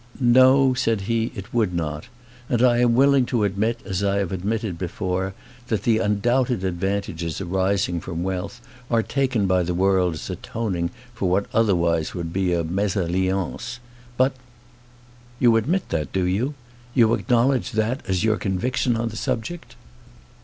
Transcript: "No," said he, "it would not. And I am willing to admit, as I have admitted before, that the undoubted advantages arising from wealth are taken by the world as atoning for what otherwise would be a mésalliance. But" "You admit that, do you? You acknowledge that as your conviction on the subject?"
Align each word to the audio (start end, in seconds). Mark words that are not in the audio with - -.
"No," 0.19 0.73
said 0.73 1.01
he, 1.01 1.31
"it 1.35 1.53
would 1.53 1.75
not. 1.75 2.05
And 2.49 2.63
I 2.63 2.79
am 2.79 2.95
willing 2.95 3.23
to 3.27 3.43
admit, 3.43 3.81
as 3.85 4.03
I 4.03 4.17
have 4.17 4.31
admitted 4.31 4.79
before, 4.79 5.35
that 5.67 5.83
the 5.83 5.99
undoubted 5.99 6.63
advantages 6.63 7.39
arising 7.39 7.99
from 8.01 8.23
wealth 8.23 8.61
are 8.89 9.03
taken 9.03 9.45
by 9.45 9.61
the 9.61 9.75
world 9.75 10.15
as 10.15 10.27
atoning 10.27 10.89
for 11.13 11.29
what 11.29 11.45
otherwise 11.53 12.15
would 12.15 12.33
be 12.33 12.51
a 12.51 12.63
mésalliance. 12.63 13.77
But" 14.17 14.33
"You 15.39 15.55
admit 15.55 15.89
that, 15.89 16.11
do 16.11 16.23
you? 16.25 16.55
You 16.95 17.13
acknowledge 17.13 17.73
that 17.73 18.01
as 18.07 18.23
your 18.23 18.37
conviction 18.37 18.97
on 18.97 19.09
the 19.09 19.15
subject?" 19.17 19.75